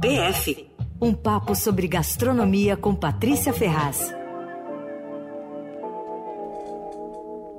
PF 0.00 0.70
um 1.00 1.12
papo 1.12 1.54
sobre 1.54 1.88
gastronomia 1.88 2.76
com 2.76 2.94
Patrícia 2.94 3.52
Ferraz. 3.52 4.14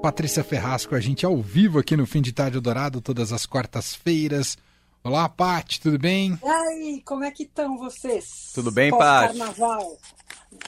Patrícia 0.02 0.44
Ferraz 0.44 0.86
com 0.86 0.96
a 0.96 1.00
gente 1.00 1.26
ao 1.26 1.42
vivo 1.42 1.80
aqui 1.80 1.98
no 1.98 2.06
Fim 2.06 2.22
de 2.22 2.32
Tarde 2.32 2.60
Dourado, 2.60 3.02
todas 3.02 3.34
as 3.34 3.46
quartas-feiras. 3.46 4.58
Olá, 5.04 5.28
Pati, 5.28 5.82
tudo 5.82 6.00
bem? 6.00 6.40
E 6.44 6.48
aí, 6.48 7.02
como 7.04 7.24
é 7.24 7.32
que 7.32 7.44
estão 7.44 7.78
vocês? 7.78 8.52
Tudo 8.54 8.72
bem, 8.72 8.92
Pati? 8.92 9.38
Carnaval. 9.38 9.98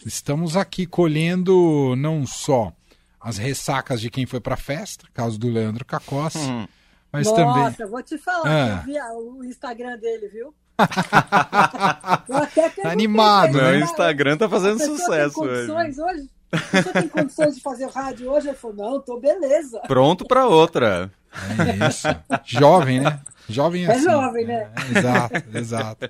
Estamos 0.05 0.57
aqui 0.57 0.85
colhendo 0.85 1.95
não 1.95 2.27
só 2.27 2.73
as 3.21 3.37
ressacas 3.37 4.01
de 4.01 4.09
quem 4.09 4.25
foi 4.25 4.41
para 4.41 4.55
a 4.55 4.57
festa, 4.57 5.07
caso 5.13 5.39
do 5.39 5.49
Leandro 5.49 5.85
Cacossi, 5.85 6.39
hum. 6.39 6.67
Mas 7.13 7.27
Nossa, 7.27 7.37
também. 7.37 7.63
Nossa, 7.63 7.85
vou 7.85 8.01
te 8.01 8.17
falar, 8.17 8.47
ah. 8.47 8.79
eu 8.79 8.85
vi 8.85 8.99
o 8.99 9.43
Instagram 9.43 9.99
dele, 9.99 10.27
viu? 10.29 10.51
Animado, 12.83 13.57
né? 13.57 13.73
O 13.73 13.75
Instagram 13.75 14.35
tá 14.35 14.49
fazendo 14.49 14.83
sucesso 14.83 15.43
hoje. 15.43 15.71
hoje? 15.71 16.27
Você 16.51 16.93
tem 16.93 17.07
condições 17.07 17.53
de 17.55 17.61
fazer 17.61 17.87
rádio 17.89 18.31
hoje? 18.31 18.47
Ele 18.47 18.57
falou, 18.57 18.75
não, 18.75 18.99
tô 18.99 19.19
beleza. 19.19 19.79
Pronto 19.87 20.25
para 20.25 20.47
outra. 20.47 21.11
É 21.31 21.87
isso. 21.87 22.07
Jovem, 22.43 23.01
né? 23.01 23.21
Jovem 23.47 23.85
é 23.85 23.91
assim. 23.91 24.07
É 24.07 24.11
jovem, 24.11 24.45
né? 24.45 24.71
É, 24.75 24.97
exato, 24.97 25.43
exato. 25.53 26.09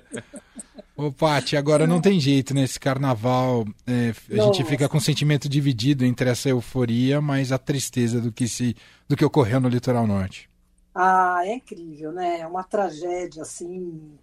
Ô, 0.96 1.12
Paty, 1.12 1.56
agora 1.56 1.86
não 1.86 2.00
tem 2.00 2.18
jeito, 2.20 2.54
nesse 2.54 2.74
né? 2.74 2.80
carnaval 2.80 3.66
é, 3.86 4.14
a 4.32 4.36
Nossa. 4.36 4.54
gente 4.54 4.64
fica 4.68 4.88
com 4.88 4.96
um 4.96 5.00
sentimento 5.00 5.48
dividido 5.48 6.04
entre 6.04 6.30
essa 6.30 6.48
euforia, 6.48 7.20
mas 7.20 7.52
a 7.52 7.58
tristeza 7.58 8.20
do 8.20 8.30
que, 8.30 8.46
se, 8.46 8.76
do 9.08 9.16
que 9.16 9.24
ocorreu 9.24 9.58
no 9.60 9.68
litoral 9.68 10.06
norte. 10.06 10.48
Ah, 10.94 11.42
é 11.44 11.54
incrível, 11.56 12.12
né? 12.12 12.40
É 12.40 12.46
uma 12.46 12.62
tragédia, 12.62 13.42
assim. 13.42 14.16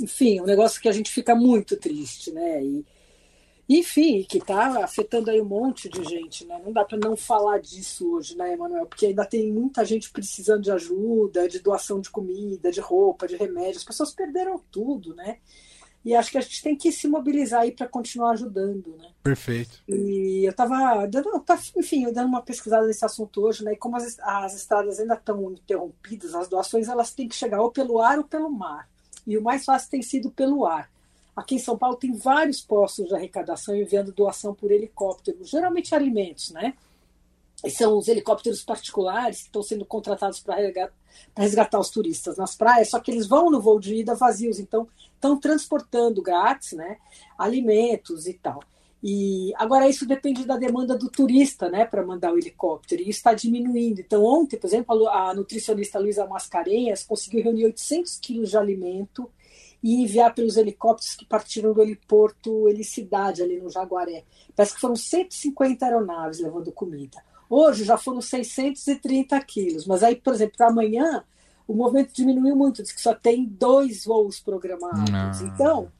Enfim, 0.00 0.40
um 0.40 0.44
negócio 0.46 0.80
que 0.80 0.88
a 0.88 0.92
gente 0.92 1.12
fica 1.12 1.34
muito 1.34 1.76
triste, 1.76 2.32
né? 2.32 2.62
E, 2.64 2.84
enfim, 3.68 4.24
que 4.28 4.38
está 4.38 4.84
afetando 4.84 5.30
aí 5.30 5.40
um 5.40 5.44
monte 5.44 5.88
de 5.88 6.02
gente, 6.02 6.44
né? 6.44 6.60
Não 6.64 6.72
dá 6.72 6.84
para 6.84 6.98
não 6.98 7.16
falar 7.16 7.60
disso 7.60 8.16
hoje, 8.16 8.36
né, 8.36 8.52
Emanuel? 8.54 8.86
Porque 8.86 9.06
ainda 9.06 9.24
tem 9.24 9.52
muita 9.52 9.84
gente 9.84 10.10
precisando 10.10 10.62
de 10.62 10.72
ajuda, 10.72 11.48
de 11.48 11.60
doação 11.60 12.00
de 12.00 12.10
comida, 12.10 12.72
de 12.72 12.80
roupa, 12.80 13.28
de 13.28 13.36
remédio. 13.36 13.76
As 13.76 13.84
pessoas 13.84 14.12
perderam 14.12 14.60
tudo, 14.72 15.14
né? 15.14 15.38
E 16.04 16.14
acho 16.16 16.32
que 16.32 16.38
a 16.38 16.40
gente 16.40 16.62
tem 16.62 16.76
que 16.76 16.90
se 16.90 17.06
mobilizar 17.06 17.60
aí 17.60 17.70
para 17.70 17.86
continuar 17.86 18.32
ajudando, 18.32 18.96
né? 18.98 19.08
Perfeito. 19.22 19.78
E 19.88 20.44
eu 20.44 20.50
estava 20.50 21.06
dando, 21.06 21.44
enfim, 21.76 22.10
dando 22.12 22.26
uma 22.26 22.42
pesquisada 22.42 22.86
nesse 22.86 23.04
assunto 23.04 23.40
hoje, 23.40 23.62
né? 23.64 23.74
E 23.74 23.76
como 23.76 23.96
as, 23.96 24.18
as 24.18 24.54
estradas 24.54 24.98
ainda 24.98 25.14
estão 25.14 25.52
interrompidas, 25.52 26.34
as 26.34 26.48
doações 26.48 26.88
elas 26.88 27.12
têm 27.12 27.28
que 27.28 27.36
chegar 27.36 27.60
ou 27.60 27.70
pelo 27.70 28.00
ar 28.00 28.18
ou 28.18 28.24
pelo 28.24 28.50
mar. 28.50 28.88
E 29.24 29.38
o 29.38 29.42
mais 29.42 29.64
fácil 29.64 29.90
tem 29.90 30.02
sido 30.02 30.30
pelo 30.30 30.66
ar. 30.66 30.90
Aqui 31.36 31.54
em 31.54 31.60
São 31.60 31.78
Paulo 31.78 31.96
tem 31.96 32.12
vários 32.12 32.60
postos 32.60 33.06
de 33.06 33.14
arrecadação 33.14 33.74
enviando 33.74 34.12
doação 34.12 34.54
por 34.54 34.72
helicóptero, 34.72 35.38
geralmente 35.44 35.94
alimentos, 35.94 36.50
né? 36.50 36.74
E 37.64 37.70
são 37.70 37.96
os 37.96 38.08
helicópteros 38.08 38.64
particulares 38.64 39.42
que 39.42 39.46
estão 39.46 39.62
sendo 39.62 39.86
contratados 39.86 40.40
para 40.40 40.60
resgatar, 41.36 41.62
resgatar 41.62 41.78
os 41.78 41.90
turistas 41.90 42.36
nas 42.36 42.54
praias, 42.54 42.90
só 42.90 42.98
que 42.98 43.10
eles 43.10 43.26
vão 43.26 43.50
no 43.50 43.60
voo 43.60 43.78
de 43.78 43.94
ida 43.94 44.14
vazios, 44.14 44.58
então 44.58 44.88
estão 45.14 45.38
transportando 45.38 46.22
grátis, 46.22 46.72
né, 46.72 46.98
alimentos 47.38 48.26
e 48.26 48.34
tal. 48.34 48.62
E 49.02 49.52
agora 49.56 49.88
isso 49.88 50.06
depende 50.06 50.44
da 50.44 50.56
demanda 50.56 50.96
do 50.96 51.10
turista, 51.10 51.68
né, 51.68 51.84
para 51.84 52.06
mandar 52.06 52.32
o 52.32 52.38
helicóptero. 52.38 53.02
E 53.02 53.10
isso 53.10 53.18
está 53.18 53.34
diminuindo. 53.34 54.00
Então 54.00 54.24
ontem, 54.24 54.56
por 54.56 54.68
exemplo, 54.68 55.08
a 55.08 55.34
nutricionista 55.34 55.98
Luísa 55.98 56.24
Mascarenhas 56.26 57.02
conseguiu 57.02 57.42
reunir 57.42 57.64
800 57.64 58.18
quilos 58.18 58.50
de 58.50 58.56
alimento 58.56 59.28
e 59.82 60.02
enviar 60.02 60.32
pelos 60.32 60.56
helicópteros 60.56 61.16
que 61.16 61.24
partiram 61.24 61.72
do 61.72 61.82
heliporto 61.82 62.68
Helicidade 62.68 63.42
ali 63.42 63.60
no 63.60 63.68
Jaguaré. 63.68 64.22
Parece 64.54 64.74
que 64.74 64.80
foram 64.80 64.94
150 64.94 65.84
aeronaves 65.84 66.38
levando 66.38 66.70
comida. 66.70 67.18
Hoje 67.54 67.84
já 67.84 67.98
foram 67.98 68.22
630 68.22 69.38
quilos, 69.42 69.86
mas 69.86 70.02
aí, 70.02 70.16
por 70.16 70.32
exemplo, 70.32 70.56
para 70.56 70.68
amanhã 70.68 71.22
o 71.68 71.74
movimento 71.74 72.14
diminuiu 72.14 72.56
muito, 72.56 72.82
diz 72.82 72.92
que 72.92 73.00
só 73.00 73.14
tem 73.14 73.44
dois 73.44 74.06
voos 74.06 74.40
programados. 74.40 75.10
Não. 75.10 75.48
Então, 75.48 75.92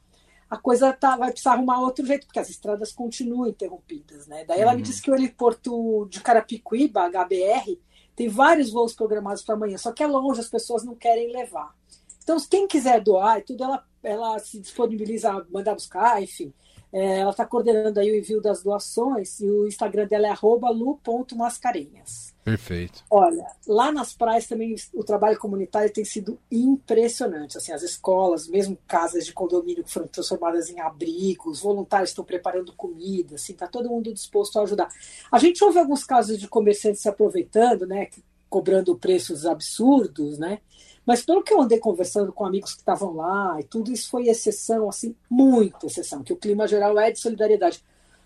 a 0.49 0.57
coisa 0.57 0.95
tá, 0.95 1.15
vai 1.15 1.31
precisar 1.31 1.53
arrumar 1.53 1.81
outro 1.81 2.07
jeito, 2.07 2.25
porque 2.25 2.39
as 2.39 2.49
estradas 2.49 2.91
continuam 2.91 3.47
interrompidas. 3.47 4.27
Né? 4.27 4.47
Daí 4.47 4.62
ela 4.62 4.73
me 4.73 4.79
uhum. 4.79 4.83
disse 4.83 5.03
que 5.03 5.11
o 5.11 5.15
heliporto 5.15 6.09
de 6.09 6.23
Carapicuíba, 6.23 7.11
HBR, 7.11 7.79
tem 8.17 8.31
vários 8.31 8.71
voos 8.71 8.95
programados 8.95 9.43
para 9.43 9.55
amanhã, 9.55 9.77
só 9.77 9.93
que 9.93 10.03
é 10.03 10.07
longe, 10.07 10.41
as 10.41 10.49
pessoas 10.49 10.83
não 10.83 10.95
querem 10.95 11.31
levar. 11.31 11.77
Então, 12.23 12.39
quem 12.49 12.67
quiser 12.67 12.99
doar 13.03 13.41
e 13.41 13.43
tudo, 13.43 13.62
ela, 13.62 13.85
ela 14.03 14.39
se 14.39 14.59
disponibiliza 14.59 15.31
a 15.31 15.45
mandar 15.51 15.75
buscar, 15.75 16.23
enfim. 16.23 16.53
É, 16.93 17.21
ela 17.21 17.31
está 17.31 17.47
coordenando 17.47 17.99
aí 17.99 18.11
o 18.11 18.17
envio 18.17 18.39
das 18.39 18.63
doações 18.63 19.41
e 19.41 19.49
o 19.49 19.67
Instagram 19.67 20.07
dela 20.07 20.29
é 20.29 20.35
lu.mascarenhas. 20.43 22.35
Perfeito. 22.45 23.03
Olha, 23.09 23.47
lá 23.67 23.91
nas 23.91 24.12
praias 24.12 24.47
também 24.47 24.77
o 24.93 25.03
trabalho 25.03 25.39
comunitário 25.39 25.91
tem 25.91 26.05
sido 26.05 26.39
impressionante. 26.51 27.57
Assim, 27.57 27.73
as 27.73 27.83
escolas, 27.83 28.47
mesmo 28.47 28.77
casas 28.87 29.25
de 29.25 29.33
condomínio 29.33 29.85
que 29.85 29.93
foram 29.93 30.07
transformadas 30.07 30.69
em 30.69 30.81
abrigos, 30.81 31.61
voluntários 31.61 32.11
estão 32.11 32.25
preparando 32.25 32.75
comida, 32.75 33.37
assim, 33.37 33.55
tá 33.55 33.67
todo 33.67 33.89
mundo 33.89 34.12
disposto 34.12 34.59
a 34.59 34.62
ajudar. 34.62 34.89
A 35.31 35.39
gente 35.39 35.65
ouve 35.65 35.79
alguns 35.79 36.05
casos 36.05 36.39
de 36.39 36.47
comerciantes 36.47 37.01
se 37.01 37.09
aproveitando, 37.09 37.87
né, 37.87 38.09
cobrando 38.51 38.99
preços 38.99 39.47
absurdos, 39.47 40.39
né? 40.39 40.61
Mas 41.07 41.23
pelo 41.25 41.43
que 41.43 41.53
eu 41.53 41.61
andei 41.61 41.79
conversando 41.79 42.33
com 42.33 42.45
amigos 42.45 42.75
que 42.75 42.81
estavam 42.81 43.15
lá 43.15 43.57
e 43.59 43.65
tudo, 43.65 43.93
isso 43.93 44.09
foi 44.09 44.29
exceção, 44.29 44.89
assim, 44.89 45.15
muita 45.29 45.87
exceção, 45.87 46.23
que 46.23 46.33
o 46.33 46.37
clima 46.37 46.67
geral 46.69 46.99
é 46.99 47.11
de 47.11 47.19
solidariedade. 47.19 47.83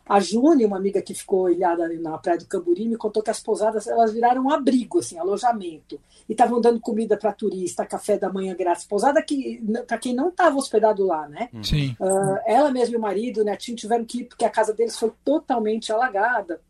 A 0.09 0.21
Júnia, 0.21 0.69
uma 0.69 0.77
amiga 0.77 1.03
que 1.03 1.13
ficou 1.13 1.51
ilhada 1.51 1.89
na 1.99 2.17
praia 2.17 2.39
do 2.39 2.47
Camburi, 2.47 2.87
me 2.87 2.97
contou 2.97 3.25
que 3.25 3.31
as 3.31 3.41
pousadas 3.41 3.89
elas 3.89 4.13
viraram 4.13 4.45
um 4.45 4.51
abrigo, 4.51 5.01
assim, 5.01 5.19
alojamento. 5.19 6.01
E 6.29 6.33
estavam 6.33 6.61
dando 6.61 6.79
comida 6.79 7.17
para 7.17 7.33
turista, 7.33 7.85
café 7.85 8.17
da 8.17 8.33
manhã 8.33 8.55
grátis. 8.55 8.85
Pousada 8.85 9.21
que, 9.21 9.61
para 9.85 9.99
quem 9.99 10.15
não 10.15 10.29
estava 10.29 10.57
hospedado 10.57 11.05
lá, 11.05 11.29
né? 11.29 11.49
Sim. 11.61 11.97
Uh, 11.99 12.39
ela 12.47 12.71
mesma 12.71 12.95
e 12.95 12.99
o 12.99 13.01
marido, 13.01 13.41
o 13.41 13.45
netinho, 13.45 13.77
tiveram 13.77 14.05
que 14.05 14.21
ir 14.21 14.25
porque 14.27 14.45
a 14.45 14.51
casa 14.51 14.73
deles 14.73 14.97
foi 14.97 15.13
totalmente 15.25 15.93
alagada. 15.93 16.61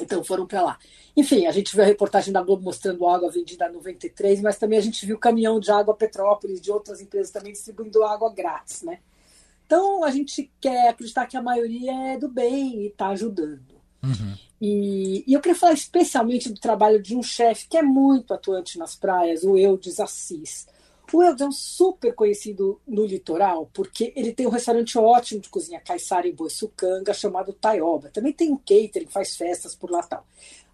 Então 0.00 0.22
foram 0.22 0.46
para 0.46 0.62
lá. 0.62 0.78
Enfim, 1.16 1.46
a 1.46 1.52
gente 1.52 1.74
viu 1.74 1.82
a 1.82 1.86
reportagem 1.86 2.32
da 2.32 2.42
Globo 2.42 2.62
mostrando 2.62 3.06
água 3.06 3.30
vendida 3.30 3.66
a 3.66 3.72
93, 3.72 4.40
mas 4.40 4.56
também 4.56 4.78
a 4.78 4.82
gente 4.82 5.04
viu 5.04 5.18
caminhão 5.18 5.58
de 5.58 5.70
água 5.70 5.94
Petrópolis, 5.94 6.60
de 6.60 6.70
outras 6.70 7.00
empresas 7.00 7.32
também 7.32 7.52
distribuindo 7.52 8.04
água 8.04 8.32
grátis, 8.32 8.82
né? 8.82 9.00
Então 9.66 10.04
a 10.04 10.10
gente 10.10 10.50
quer 10.60 10.88
acreditar 10.88 11.26
que 11.26 11.36
a 11.36 11.42
maioria 11.42 11.92
é 12.12 12.18
do 12.18 12.28
bem 12.28 12.82
e 12.82 12.86
está 12.86 13.08
ajudando. 13.08 13.78
Uhum. 14.02 14.34
E, 14.60 15.24
e, 15.26 15.32
eu 15.32 15.40
queria 15.40 15.58
falar 15.58 15.72
especialmente 15.72 16.50
do 16.50 16.60
trabalho 16.60 17.02
de 17.02 17.16
um 17.16 17.22
chefe 17.22 17.68
que 17.68 17.76
é 17.76 17.82
muito 17.82 18.32
atuante 18.32 18.78
nas 18.78 18.96
praias, 18.96 19.44
o 19.44 19.56
Eudes 19.56 20.00
Assis. 20.00 20.66
O 21.10 21.22
Eudes 21.22 21.40
é 21.40 21.46
um 21.46 21.52
super 21.52 22.14
conhecido 22.14 22.80
no 22.86 23.06
litoral, 23.06 23.70
porque 23.72 24.12
ele 24.14 24.32
tem 24.32 24.46
um 24.46 24.50
restaurante 24.50 24.98
ótimo 24.98 25.40
de 25.40 25.48
cozinha 25.48 25.80
caiçara 25.80 26.28
em 26.28 26.34
Boiçucanga, 26.34 27.14
chamado 27.14 27.52
Taioba. 27.52 28.10
Também 28.10 28.32
tem 28.32 28.52
um 28.52 28.58
catering, 28.58 29.08
faz 29.08 29.34
festas 29.34 29.74
por 29.74 29.90
lá 29.90 30.02
tal. 30.02 30.26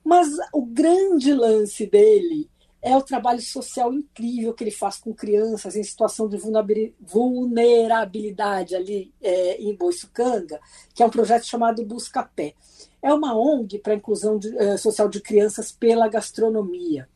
Mas 0.04 0.28
o 0.52 0.62
grande 0.62 1.32
lance 1.32 1.86
dele 1.86 2.50
é 2.82 2.94
o 2.94 3.02
trabalho 3.02 3.40
social 3.40 3.94
incrível 3.94 4.52
que 4.52 4.62
ele 4.62 4.70
faz 4.70 4.98
com 4.98 5.14
crianças 5.14 5.74
em 5.74 5.82
situação 5.82 6.28
de 6.28 6.36
vulnerabilidade 6.36 8.76
ali 8.76 9.10
é, 9.22 9.62
em 9.62 9.74
Boiçucanga, 9.74 10.60
que 10.94 11.02
é 11.02 11.06
um 11.06 11.10
projeto 11.10 11.46
chamado 11.46 11.82
Busca 11.86 12.22
Pé. 12.22 12.52
É 13.00 13.10
uma 13.12 13.34
ONG 13.34 13.78
para 13.78 13.94
a 13.94 13.96
inclusão 13.96 14.38
de, 14.38 14.48
uh, 14.48 14.76
social 14.76 15.08
de 15.08 15.20
crianças 15.20 15.72
pela 15.72 16.08
gastronomia. 16.08 17.08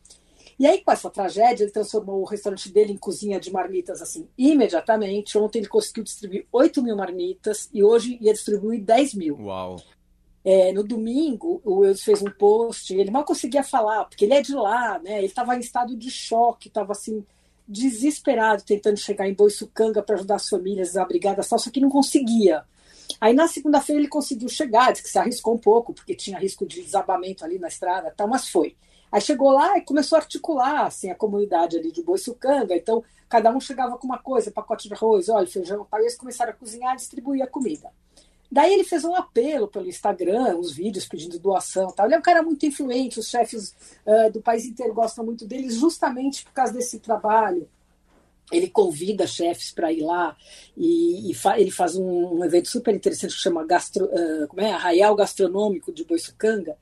E 0.59 0.67
aí, 0.67 0.83
com 0.83 0.91
essa 0.91 1.09
tragédia, 1.09 1.63
ele 1.63 1.71
transformou 1.71 2.21
o 2.21 2.25
restaurante 2.25 2.69
dele 2.69 2.91
em 2.91 2.97
cozinha 2.97 3.39
de 3.39 3.49
marmitas 3.49 4.01
assim 4.01 4.27
imediatamente. 4.37 5.37
Ontem 5.37 5.59
ele 5.59 5.69
conseguiu 5.69 6.03
distribuir 6.03 6.45
8 6.51 6.83
mil 6.83 6.97
marmitas 6.97 7.69
e 7.73 7.81
hoje 7.81 8.17
ia 8.19 8.33
distribuir 8.33 8.83
10 8.83 9.13
mil. 9.13 9.39
Uau! 9.39 9.77
É, 10.43 10.73
no 10.73 10.83
domingo, 10.83 11.61
o 11.63 11.79
Wilson 11.79 12.03
fez 12.03 12.21
um 12.21 12.31
post, 12.31 12.93
ele 12.93 13.11
mal 13.11 13.23
conseguia 13.23 13.63
falar, 13.63 14.05
porque 14.05 14.25
ele 14.25 14.33
é 14.33 14.41
de 14.41 14.53
lá, 14.53 14.99
né? 14.99 15.17
Ele 15.17 15.27
estava 15.27 15.55
em 15.55 15.59
estado 15.59 15.95
de 15.95 16.09
choque, 16.09 16.69
estava 16.69 16.93
assim, 16.93 17.25
desesperado, 17.67 18.63
tentando 18.63 18.97
chegar 18.97 19.29
em 19.29 19.33
Boiçucanga 19.33 20.01
para 20.01 20.15
ajudar 20.15 20.35
as 20.35 20.49
famílias 20.49 20.89
desabrigadas, 20.89 21.45
só 21.45 21.57
que 21.69 21.79
não 21.79 21.89
conseguia. 21.89 22.63
Aí 23.21 23.33
na 23.33 23.47
segunda-feira 23.47 24.01
ele 24.01 24.09
conseguiu 24.09 24.49
chegar, 24.49 24.91
disse 24.91 25.03
que 25.03 25.09
se 25.09 25.19
arriscou 25.19 25.55
um 25.55 25.57
pouco, 25.57 25.93
porque 25.93 26.15
tinha 26.15 26.39
risco 26.39 26.65
de 26.65 26.81
desabamento 26.81 27.45
ali 27.45 27.59
na 27.59 27.67
estrada, 27.67 28.13
tal, 28.15 28.27
mas 28.27 28.49
foi. 28.49 28.75
Aí 29.11 29.21
chegou 29.21 29.51
lá 29.51 29.77
e 29.77 29.81
começou 29.81 30.17
a 30.17 30.21
articular 30.21 30.85
assim, 30.85 31.09
a 31.09 31.15
comunidade 31.15 31.77
ali 31.77 31.91
de 31.91 32.03
Boiçucanga. 32.03 32.75
Então, 32.75 33.03
cada 33.27 33.51
um 33.51 33.59
chegava 33.59 33.97
com 33.97 34.05
uma 34.05 34.19
coisa, 34.19 34.51
pacote 34.51 34.87
de 34.87 34.93
arroz, 34.93 35.29
óleo, 35.29 35.47
feijão, 35.47 35.85
tal, 35.89 35.99
e 35.99 36.03
eles 36.03 36.17
começaram 36.17 36.51
a 36.51 36.55
cozinhar 36.55 36.93
e 36.93 36.97
distribuir 36.97 37.43
a 37.43 37.47
comida. 37.47 37.91
Daí 38.51 38.73
ele 38.73 38.83
fez 38.83 39.05
um 39.05 39.15
apelo 39.15 39.67
pelo 39.67 39.87
Instagram, 39.87 40.57
os 40.57 40.71
vídeos 40.71 41.07
pedindo 41.07 41.37
doação. 41.37 41.91
Tal. 41.91 42.07
Ele 42.07 42.15
é 42.15 42.17
um 42.17 42.21
cara 42.21 42.41
muito 42.41 42.65
influente, 42.65 43.19
os 43.19 43.29
chefes 43.29 43.75
uh, 44.05 44.31
do 44.31 44.41
país 44.41 44.65
inteiro 44.65 44.93
gostam 44.93 45.23
muito 45.23 45.45
dele, 45.45 45.69
justamente 45.69 46.43
por 46.43 46.53
causa 46.53 46.73
desse 46.73 46.99
trabalho 46.99 47.69
ele 48.51 48.67
convida 48.67 49.27
chefes 49.27 49.71
para 49.71 49.91
ir 49.91 50.01
lá 50.01 50.35
e, 50.75 51.29
e 51.29 51.33
fa 51.33 51.59
ele 51.59 51.71
faz 51.71 51.95
um, 51.95 52.39
um, 52.39 52.43
evento 52.43 52.67
super 52.67 52.93
interessante 52.93 53.35
que 53.35 53.41
chama 53.41 53.65
Gastro, 53.65 54.05
uh, 54.05 54.47
como 54.47 54.61
é? 54.61 54.71
Arraial 54.71 55.15
Gastronômico 55.15 55.91
de 55.91 56.03
Boiçucanga, 56.03 56.75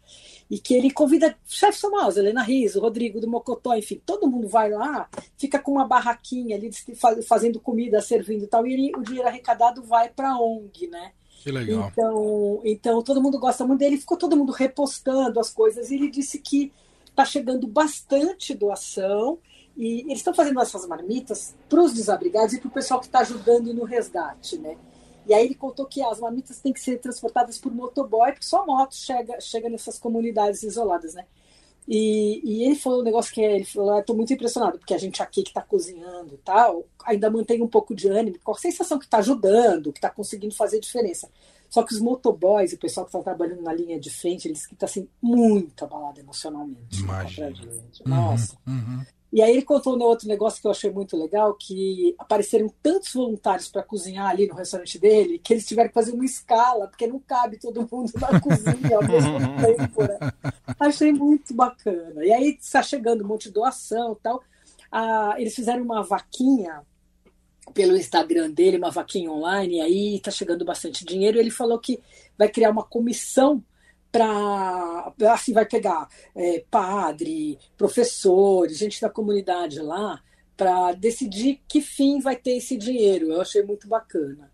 e 0.50 0.60
que 0.60 0.74
ele 0.74 0.92
convida 0.92 1.36
chefes 1.46 1.82
famosos, 1.82 2.18
Helena 2.18 2.42
Riso, 2.42 2.80
Rodrigo 2.80 3.20
do 3.20 3.30
Mocotó, 3.30 3.76
enfim, 3.76 4.02
todo 4.06 4.30
mundo 4.30 4.48
vai 4.48 4.72
lá, 4.72 5.10
fica 5.38 5.60
com 5.60 5.74
uma 5.74 5.86
barraquinha 5.86 6.56
ali 6.56 6.72
fazendo 7.28 7.60
comida, 7.60 8.02
servindo 8.02 8.46
e 8.46 8.48
tal, 8.48 8.66
e 8.66 8.74
ele, 8.74 8.92
o 8.96 9.02
dinheiro 9.02 9.28
arrecadado 9.28 9.84
vai 9.84 10.10
para 10.10 10.32
a 10.32 10.42
ONG, 10.42 10.88
né? 10.88 11.12
Que 11.44 11.52
legal. 11.52 11.92
Então, 11.92 12.62
então 12.64 13.04
todo 13.04 13.22
mundo 13.22 13.38
gosta 13.40 13.66
muito 13.66 13.80
dele, 13.80 13.98
ficou 13.98 14.18
todo 14.18 14.38
mundo 14.38 14.52
repostando 14.54 15.40
as 15.40 15.50
coisas, 15.50 15.92
e 15.92 15.96
ele 15.96 16.10
disse 16.10 16.40
que 16.40 16.72
está 17.10 17.26
chegando 17.26 17.68
bastante 17.68 18.54
doação, 18.54 19.40
e 19.78 20.02
eles 20.02 20.18
estão 20.18 20.34
fazendo 20.34 20.60
essas 20.60 20.88
marmitas 20.88 21.56
para 21.70 21.82
os 21.82 21.94
desabrigados 21.94 22.54
e 22.54 22.60
para 22.60 22.68
o 22.68 22.72
pessoal 22.72 23.00
que 23.00 23.06
está 23.06 23.20
ajudando 23.20 23.74
no 23.74 23.84
resgate, 23.84 24.58
né? 24.58 24.76
E 25.28 25.34
aí 25.34 25.46
ele 25.46 25.56
contou 25.56 25.86
que 25.86 26.02
as 26.02 26.20
marmitas 26.20 26.60
têm 26.60 26.74
que 26.74 26.80
ser 26.80 27.00
transportadas 27.00 27.60
por 27.60 27.72
motoboy, 27.72 28.32
porque 28.32 28.46
só 28.46 28.66
moto 28.66 28.96
chega, 28.96 29.40
chega 29.40 29.70
nessas 29.70 30.00
comunidades 30.00 30.64
isoladas, 30.64 31.14
né? 31.14 31.26
E, 31.88 32.42
e 32.44 32.64
ele 32.64 32.76
falou 32.76 33.02
um 33.02 33.04
negócio 33.04 33.34
que 33.34 33.42
é, 33.42 33.56
ele 33.56 33.66
falou, 33.66 33.98
estou 34.00 34.16
muito 34.16 34.34
impressionado, 34.34 34.78
porque 34.78 34.94
a 34.94 34.98
gente 34.98 35.22
aqui 35.22 35.44
que 35.44 35.50
está 35.50 35.62
cozinhando 35.62 36.34
e 36.34 36.38
tal, 36.38 36.86
ainda 37.06 37.30
mantém 37.30 37.62
um 37.62 37.68
pouco 37.68 37.96
de 37.96 38.10
ânimo, 38.10 38.38
com 38.44 38.52
a 38.52 38.58
sensação 38.58 38.98
que 38.98 39.06
está 39.06 39.20
ajudando, 39.20 39.94
que 39.94 40.00
está 40.00 40.10
conseguindo 40.10 40.54
fazer 40.54 40.80
diferença. 40.80 41.30
Só 41.70 41.84
que 41.84 41.94
os 41.94 42.00
motoboys, 42.00 42.74
o 42.74 42.78
pessoal 42.78 43.06
que 43.06 43.10
está 43.10 43.22
trabalhando 43.22 43.62
na 43.62 43.74
linha 43.74 44.00
de 44.00 44.10
frente, 44.10 44.48
eles 44.48 44.66
que 44.66 44.74
estão 44.74 44.88
assim, 44.88 45.08
muito 45.22 45.84
abalado 45.84 46.20
emocionalmente. 46.20 47.02
Imagina. 47.02 47.54
Nossa. 48.06 48.58
Uhum, 48.66 48.74
uhum. 48.74 49.06
E 49.32 49.42
aí 49.42 49.52
ele 49.52 49.62
contou 49.62 49.98
um 49.98 50.04
outro 50.04 50.28
negócio 50.28 50.62
que 50.62 50.68
eu 50.68 50.72
achei 50.72 50.90
muito 50.90 51.18
legal, 51.18 51.54
que 51.54 52.16
apareceram 52.18 52.74
tantos 52.82 53.14
voluntários 53.14 53.68
para 53.68 53.84
cozinhar 53.84 54.28
ali 54.28 54.48
no 54.48 54.56
restaurante 54.56 54.98
dele, 54.98 55.38
que 55.38 55.54
eles 55.54 55.66
tiveram 55.66 55.90
que 55.90 55.94
fazer 55.94 56.14
uma 56.14 56.26
escala, 56.26 56.88
porque 56.88 57.08
não 57.08 57.20
cabe 57.20 57.60
todo 57.60 57.88
mundo 57.92 58.12
na 58.20 58.40
cozinha 58.40 58.96
ao 58.96 59.04
mesmo 59.04 59.40
tempo. 59.62 60.04
Né? 60.04 60.34
Achei 60.80 61.12
muito 61.12 61.54
bacana. 61.54 62.24
E 62.24 62.32
aí 62.32 62.58
está 62.60 62.82
chegando 62.82 63.24
um 63.24 63.28
monte 63.28 63.50
de 63.50 63.54
doação 63.54 64.14
e 64.14 64.24
tal. 64.24 64.42
Ah, 64.90 65.36
eles 65.38 65.54
fizeram 65.54 65.84
uma 65.84 66.02
vaquinha 66.04 66.82
pelo 67.74 67.98
Instagram 67.98 68.50
dele, 68.52 68.78
uma 68.78 68.92
vaquinha 68.92 69.30
online, 69.30 69.76
e 69.76 69.82
aí 69.82 70.16
está 70.16 70.32
chegando 70.32 70.64
bastante 70.64 71.04
dinheiro. 71.04 71.38
E 71.38 71.42
ele 71.42 71.52
falou 71.52 71.78
que 71.80 72.00
vai 72.38 72.48
criar 72.48 72.72
uma 72.72 72.84
comissão 72.84 73.62
para 74.12 75.14
assim 75.32 75.54
vai 75.54 75.66
pegar 75.66 76.08
é, 76.36 76.64
padre, 76.70 77.58
professores, 77.78 78.78
gente 78.78 79.02
da 79.02 79.10
comunidade 79.10 79.80
lá 79.80 80.22
para 80.56 80.94
decidir 80.94 81.62
que 81.68 81.82
fim 81.82 82.20
vai 82.20 82.36
ter 82.36 82.58
esse 82.58 82.76
dinheiro. 82.76 83.32
Eu 83.32 83.42
achei 83.42 83.62
muito 83.62 83.88
bacana. 83.88 84.52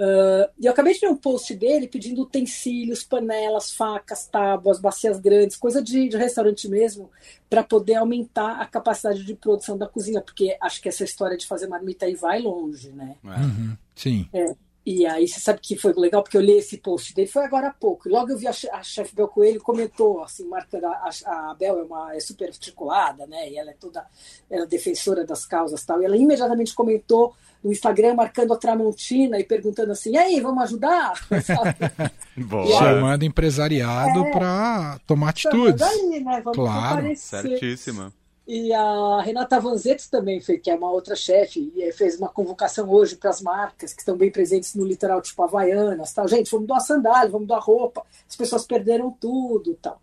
Uh, 0.00 0.48
e 0.58 0.64
eu 0.64 0.72
acabei 0.72 0.94
de 0.94 1.00
ver 1.00 1.08
um 1.08 1.16
post 1.16 1.54
dele 1.54 1.86
pedindo 1.86 2.22
utensílios, 2.22 3.02
panelas, 3.02 3.70
facas, 3.72 4.26
tábuas, 4.26 4.80
bacias 4.80 5.18
grandes, 5.20 5.56
coisa 5.56 5.82
de, 5.82 6.08
de 6.08 6.16
restaurante 6.16 6.68
mesmo, 6.68 7.10
para 7.50 7.62
poder 7.62 7.96
aumentar 7.96 8.60
a 8.60 8.66
capacidade 8.66 9.24
de 9.24 9.34
produção 9.34 9.76
da 9.76 9.86
cozinha, 9.86 10.22
porque 10.22 10.56
acho 10.62 10.80
que 10.80 10.88
essa 10.88 11.04
história 11.04 11.36
de 11.36 11.46
fazer 11.46 11.66
marmita 11.66 12.06
aí 12.06 12.14
vai 12.14 12.40
longe, 12.40 12.92
né? 12.92 13.16
Uhum, 13.22 13.76
sim. 13.94 14.26
É. 14.32 14.54
E 14.84 15.06
aí 15.06 15.28
você 15.28 15.38
sabe 15.38 15.60
que 15.60 15.76
foi 15.76 15.92
legal, 15.92 16.22
porque 16.22 16.36
eu 16.36 16.40
li 16.40 16.52
esse 16.52 16.78
post 16.78 17.14
dele, 17.14 17.28
foi 17.28 17.44
agora 17.44 17.68
há 17.68 17.72
pouco. 17.72 18.08
E 18.08 18.12
logo 18.12 18.30
eu 18.30 18.38
vi 18.38 18.46
a, 18.46 18.50
a 18.72 18.82
chefe 18.82 19.14
Bel 19.14 19.28
Coelho 19.28 19.60
comentou, 19.60 20.22
assim, 20.22 20.46
marcando, 20.48 20.86
a, 20.86 21.10
a 21.26 21.54
Bel 21.54 21.78
é, 21.78 21.82
uma, 21.82 22.16
é 22.16 22.20
super 22.20 22.48
articulada, 22.48 23.26
né? 23.26 23.50
E 23.50 23.58
ela 23.58 23.70
é 23.70 23.74
toda 23.74 24.06
ela 24.50 24.64
é 24.64 24.66
defensora 24.66 25.24
das 25.24 25.44
causas 25.44 25.84
tal. 25.84 26.00
E 26.00 26.06
ela 26.06 26.16
imediatamente 26.16 26.74
comentou 26.74 27.34
no 27.62 27.70
Instagram, 27.70 28.14
marcando 28.14 28.54
a 28.54 28.56
Tramontina 28.56 29.38
e 29.38 29.44
perguntando 29.44 29.92
assim, 29.92 30.12
e 30.12 30.16
aí, 30.16 30.40
vamos 30.40 30.62
ajudar? 30.64 31.12
Chamando 32.78 33.22
empresariado 33.22 34.26
é, 34.26 34.30
para 34.30 34.98
tomar 35.06 35.28
atitudes. 35.28 35.80
Né? 35.80 36.40
Vamos 36.42 36.56
claro, 36.56 37.16
certíssima. 37.16 38.12
E 38.52 38.74
a 38.74 39.22
Renata 39.22 39.60
Vanzetti 39.60 40.10
também, 40.10 40.40
fez, 40.40 40.60
que 40.60 40.72
é 40.72 40.74
uma 40.74 40.90
outra 40.90 41.14
chefe, 41.14 41.72
e 41.76 41.92
fez 41.92 42.18
uma 42.18 42.28
convocação 42.28 42.90
hoje 42.90 43.14
para 43.14 43.30
as 43.30 43.40
marcas 43.40 43.92
que 43.92 44.00
estão 44.00 44.16
bem 44.16 44.28
presentes 44.28 44.74
no 44.74 44.84
litoral, 44.84 45.22
tipo 45.22 45.40
Havaianas, 45.44 46.12
tal. 46.12 46.26
Gente, 46.26 46.50
vamos 46.50 46.66
doar 46.66 46.80
sandália, 46.80 47.30
vamos 47.30 47.46
doar 47.46 47.62
roupa. 47.62 48.02
As 48.28 48.34
pessoas 48.34 48.66
perderam 48.66 49.12
tudo, 49.20 49.78
tal. 49.80 50.02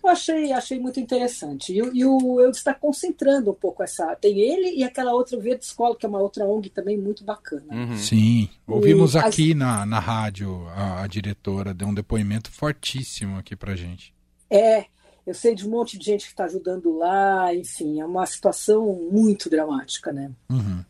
Eu 0.00 0.10
achei, 0.10 0.52
achei 0.52 0.78
muito 0.78 1.00
interessante. 1.00 1.72
E, 1.72 1.78
e 1.78 2.04
o 2.04 2.40
eu 2.40 2.50
está 2.50 2.72
concentrando 2.72 3.50
um 3.50 3.54
pouco 3.54 3.82
essa. 3.82 4.14
Tem 4.14 4.38
ele 4.38 4.76
e 4.76 4.84
aquela 4.84 5.12
outra 5.12 5.36
Verde 5.36 5.64
Escola, 5.64 5.96
que 5.96 6.06
é 6.06 6.08
uma 6.08 6.20
outra 6.20 6.46
ONG 6.46 6.70
também 6.70 6.96
muito 6.96 7.24
bacana. 7.24 7.66
Uhum. 7.68 7.96
Sim. 7.96 8.48
Ouvimos 8.64 9.14
e 9.14 9.18
aqui 9.18 9.50
as... 9.50 9.58
na, 9.58 9.84
na 9.84 9.98
rádio 9.98 10.68
a, 10.68 11.02
a 11.02 11.06
diretora, 11.08 11.74
deu 11.74 11.88
um 11.88 11.94
depoimento 11.94 12.48
fortíssimo 12.48 13.38
aqui 13.38 13.56
pra 13.56 13.74
gente. 13.74 14.14
É, 14.48 14.86
eu 15.28 15.34
sei 15.34 15.54
de 15.54 15.68
um 15.68 15.70
monte 15.70 15.98
de 15.98 16.06
gente 16.06 16.24
que 16.24 16.30
está 16.30 16.44
ajudando 16.44 16.96
lá, 16.96 17.54
enfim, 17.54 18.00
é 18.00 18.06
uma 18.06 18.24
situação 18.24 18.94
muito 19.12 19.50
dramática, 19.50 20.10
né? 20.10 20.32
Uhum. 20.50 20.82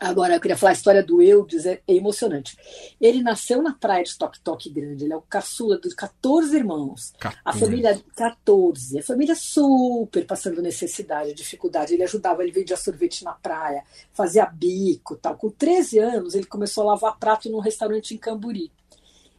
Agora, 0.00 0.34
eu 0.34 0.40
queria 0.40 0.56
falar 0.56 0.72
a 0.72 0.74
história 0.74 1.00
do 1.00 1.22
Eudes, 1.22 1.64
é, 1.64 1.80
é 1.86 1.94
emocionante. 1.94 2.56
Ele 3.00 3.22
nasceu 3.22 3.62
na 3.62 3.72
praia 3.72 4.02
de 4.02 4.18
Toque 4.18 4.40
Toque 4.40 4.68
Grande, 4.68 5.04
ele 5.04 5.12
é 5.12 5.16
o 5.16 5.22
caçula 5.22 5.78
dos 5.78 5.94
14 5.94 6.56
irmãos. 6.56 7.12
14. 7.20 7.40
A 7.44 7.52
família, 7.52 8.04
14. 8.16 8.98
A 8.98 9.02
família 9.04 9.36
super 9.36 10.26
passando 10.26 10.60
necessidade, 10.60 11.32
dificuldade. 11.32 11.94
Ele 11.94 12.02
ajudava, 12.02 12.42
ele 12.42 12.50
vendia 12.50 12.76
sorvete 12.76 13.22
na 13.22 13.32
praia, 13.32 13.84
fazia 14.12 14.44
bico 14.44 15.14
tal. 15.14 15.36
Com 15.36 15.50
13 15.50 16.00
anos, 16.00 16.34
ele 16.34 16.46
começou 16.46 16.82
a 16.82 16.94
lavar 16.94 17.16
prato 17.16 17.48
num 17.48 17.60
restaurante 17.60 18.12
em 18.12 18.18
Camburi. 18.18 18.72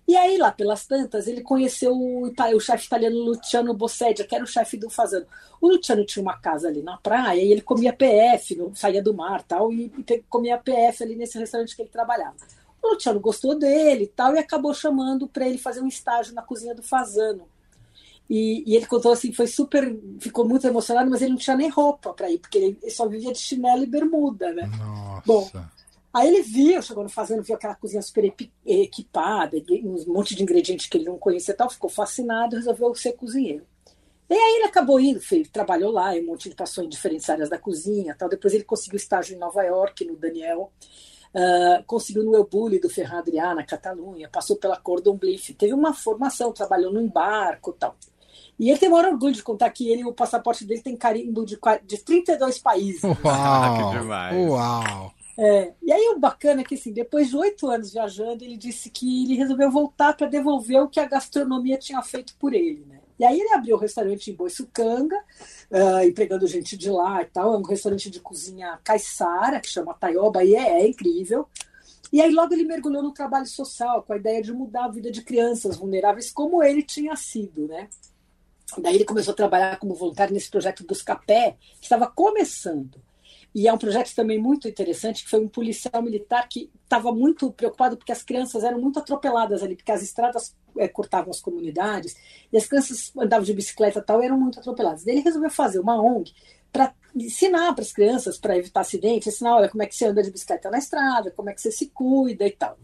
E 0.07 0.16
aí, 0.16 0.38
lá 0.38 0.52
pelas 0.52 0.86
tantas, 0.86 1.28
ele 1.28 1.42
conheceu 1.42 1.94
o, 1.94 2.28
o 2.28 2.60
chefe 2.60 2.86
italiano 2.86 3.18
Luciano 3.18 3.74
Bossedia, 3.74 4.25
que 4.25 4.36
era 4.36 4.44
o 4.44 4.48
chefe 4.48 4.78
do 4.78 4.90
Fazano. 4.90 5.25
O 5.60 5.68
Luciano 5.68 6.06
tinha 6.06 6.22
uma 6.22 6.38
casa 6.38 6.68
ali 6.68 6.84
na 6.84 6.98
praia 6.98 7.42
e 7.42 7.52
ele 7.52 7.62
comia 7.62 7.92
PF, 7.92 8.72
saía 8.75 9.02
do 9.02 9.16
mar 9.16 9.42
tal, 9.42 9.74
e, 9.74 9.92
e 9.98 10.24
comia 10.30 10.60
PF 10.60 11.04
ali 11.04 11.16
nesse 11.16 11.40
restaurante 11.40 11.75
que 11.75 11.81
ele 11.81 11.90
trabalhava. 11.90 12.36
O 12.84 12.94
Luciano 12.94 13.19
gostou 13.19 13.57
dele 13.57 14.04
e 14.04 14.07
tal, 14.07 14.36
e 14.36 14.40
acabou 14.40 14.75
chamando 14.75 15.28
para 15.28 15.48
ele 15.48 15.57
fazer 15.57 15.81
um 15.81 15.88
estágio 15.88 16.36
na 16.36 16.44
cozinha 16.44 16.75
do 16.75 16.84
Fazano. 16.84 17.48
E, 18.30 18.63
e, 18.66 18.75
ele 18.75 18.86
contou 18.86 19.12
assim, 19.12 19.31
foi 19.31 19.48
super, 19.48 19.96
ficou 20.19 20.48
muito 20.48 20.66
emocionado, 20.68 21.10
mas 21.10 21.22
ele 21.22 21.31
não 21.31 21.38
tinha 21.38 21.56
nem 21.56 21.69
roupa 21.69 22.13
para 22.13 22.30
ir, 22.30 22.40
porque 22.40 22.57
ele, 22.57 22.78
ele 22.81 22.92
só 22.92 23.07
vivia 23.07 23.31
de 23.31 23.40
chinelo 23.40 23.84
e 23.84 23.88
bermuda, 23.88 24.52
né? 24.52 24.69
Nossa. 24.78 25.22
Bom, 25.25 25.52
Aí 26.15 26.29
ele 26.29 26.41
viu, 26.41 26.81
chegou 26.81 27.03
no 27.03 27.09
fazendo, 27.09 27.44
viu 27.44 27.56
aquela 27.56 27.75
cozinha 27.75 28.01
super 28.01 28.33
equipada, 28.66 29.57
um 29.83 30.13
monte 30.13 30.33
de 30.33 30.44
ingredientes 30.44 30.87
que 30.87 30.97
ele 30.97 31.04
não 31.04 31.18
conhecia 31.18 31.54
e 31.54 31.57
tal, 31.57 31.69
ficou 31.69 31.90
fascinado 31.90 32.56
e 32.56 32.59
resolveu 32.59 32.95
ser 32.95 33.11
cozinheiro. 33.18 33.66
E 34.30 34.33
aí 34.33 34.56
ele 34.56 34.63
acabou 34.63 34.97
indo, 34.97 35.19
fez, 35.19 35.49
trabalhou 35.49 35.92
lá, 35.92 36.13
um 36.13 36.25
monte 36.25 36.47
de 36.47 36.56
passou 36.56 36.85
em 36.85 36.87
diferentes 36.87 37.30
áreas 37.30 37.49
da 37.49 37.57
cozinha 37.57 38.16
tal. 38.18 38.30
Depois 38.30 38.54
ele 38.54 38.63
conseguiu 38.63 38.95
estágio 38.95 39.35
em 39.35 39.40
Nova 39.40 39.61
York, 39.61 40.06
no 40.06 40.16
Daniel. 40.16 40.71
Uh, 41.33 41.83
conseguiu 41.85 42.23
no 42.23 42.33
El 42.33 42.45
Bulli 42.45 42.80
do 42.80 42.90
Ferran 42.90 43.19
Adrià, 43.19 43.54
na 43.54 43.66
Catalunha, 43.66 44.30
passou 44.30 44.56
pela 44.56 44.78
Cordon 44.78 45.18
Bleu, 45.18 45.35
teve 45.57 45.73
uma 45.73 45.94
formação, 45.94 46.54
trabalhou 46.54 46.94
num 46.94 47.09
barco 47.09 47.73
tal. 47.73 47.97
E 48.57 48.69
ele 48.69 48.80
tem 48.80 48.87
o 48.87 48.94
maior 48.94 49.11
orgulho 49.11 49.33
de 49.33 49.44
contar 49.44 49.69
que 49.71 49.92
ele, 49.92 50.06
o 50.06 50.13
passaporte 50.13 50.63
dele 50.63 50.81
tem 50.81 50.95
carimbo 50.95 51.45
de, 51.45 51.59
de 51.83 51.97
32 51.97 52.59
países. 52.59 53.04
Uau! 53.04 53.13
que 53.92 53.99
demais. 53.99 54.49
Uau! 54.49 55.15
É, 55.37 55.73
e 55.81 55.92
aí 55.92 56.13
o 56.15 56.19
bacana 56.19 56.61
é 56.61 56.63
que 56.63 56.75
assim, 56.75 56.94
depois 56.94 57.30
de 57.30 57.35
oito 57.35 57.68
anos 57.68 57.92
viajando, 57.92 58.44
ele 58.44 58.56
disse 58.56 58.89
que 58.89 59.23
ele 59.23 59.35
resolveu 59.35 59.69
voltar 59.69 60.15
para 60.15 60.27
devolver 60.27 60.81
o 60.81 60.87
que 60.87 60.99
a 60.99 61.06
gastronomia 61.06 61.77
tinha 61.77 62.01
feito 62.01 62.35
por 62.37 62.54
ele, 62.54 62.85
né? 62.85 63.01
E 63.18 63.23
aí 63.23 63.39
ele 63.39 63.54
abriu 63.54 63.75
o 63.75 63.77
um 63.77 63.81
restaurante 63.81 64.30
em 64.30 64.33
Boiçucanga, 64.33 65.15
uh, 65.71 66.06
empregando 66.06 66.47
gente 66.47 66.75
de 66.75 66.89
lá 66.89 67.21
e 67.21 67.25
tal. 67.25 67.54
É 67.54 67.57
um 67.57 67.61
restaurante 67.61 68.09
de 68.09 68.19
cozinha 68.19 68.77
caiçara, 68.83 69.59
que 69.61 69.69
chama 69.69 69.94
Taioba, 69.94 70.44
e 70.44 70.54
é, 70.54 70.81
é 70.81 70.87
incrível. 70.87 71.47
E 72.11 72.21
aí 72.21 72.31
logo 72.31 72.54
ele 72.54 72.65
mergulhou 72.65 73.01
no 73.01 73.13
trabalho 73.13 73.45
social, 73.45 74.04
com 74.04 74.13
a 74.13 74.18
ideia 74.18 74.42
de 74.42 74.54
mudar 74.54 74.85
a 74.85 74.92
vida 74.92 75.11
de 75.11 75.21
crianças 75.21 75.77
vulneráveis, 75.77 76.31
como 76.31 76.61
ele 76.61 76.83
tinha 76.83 77.15
sido, 77.15 77.68
né? 77.68 77.89
Daí 78.77 78.95
ele 78.95 79.06
começou 79.06 79.31
a 79.31 79.35
trabalhar 79.35 79.80
como 79.80 79.95
voluntário 79.95 80.33
nesse 80.33 80.49
projeto 80.49 80.85
Buscapé, 80.85 81.57
que 81.80 81.83
estava 81.83 82.07
começando. 82.07 83.05
E 83.56 83.69
é 83.69 83.74
um 83.74 83.78
projeto 83.78 84.14
também 84.14 84.38
muito 84.38 84.68
interessante, 84.68 85.24
que 85.24 85.30
foi 85.30 85.40
um 85.40 85.47
policial 85.47 86.04
militar 86.04 86.45
que 86.50 86.69
estava 86.83 87.14
muito 87.14 87.50
preocupado 87.54 87.95
porque 87.95 88.12
as 88.12 88.21
crianças 88.21 88.66
eram 88.66 88.81
muito 88.81 89.00
atropeladas 89.00 89.64
ali, 89.64 89.78
porque 89.78 89.94
as 89.94 90.04
estradas 90.04 90.54
é, 90.78 90.90
cortavam 90.90 91.31
as 91.31 91.40
comunidades, 91.40 92.18
e 92.52 92.57
as 92.57 92.66
crianças 92.68 93.14
andavam 93.18 93.45
de 93.45 93.54
bicicleta 93.54 94.00
e 94.00 94.02
tal, 94.02 94.21
eram 94.21 94.38
muito 94.38 94.59
atropeladas. 94.59 95.07
Ele 95.07 95.21
resolveu 95.21 95.50
fazer 95.50 95.80
uma 95.80 95.95
ONG 96.02 96.33
para 96.69 96.94
ensinar 97.16 97.74
para 97.74 97.81
as 97.81 97.94
crianças, 97.94 98.38
para 98.38 98.57
evitar 98.57 98.81
acidentes, 98.81 99.30
ensinar, 99.30 99.56
olha, 99.56 99.69
como 99.69 99.81
é 99.81 99.85
que 99.85 99.95
você 99.95 100.07
anda 100.07 100.21
de 100.21 100.31
bicicleta 100.31 100.69
na 100.69 100.78
estrada, 100.78 101.31
como 101.31 101.50
é 101.50 101.54
que 101.54 101.62
você 101.62 101.71
se 101.71 101.85
cuida 101.88 102.45
e 102.45 102.52
tal. 102.52 102.78